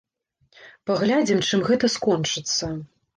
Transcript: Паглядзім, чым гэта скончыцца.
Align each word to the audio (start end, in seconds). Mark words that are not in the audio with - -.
Паглядзім, 0.89 1.43
чым 1.49 1.61
гэта 1.69 1.85
скончыцца. 1.97 2.71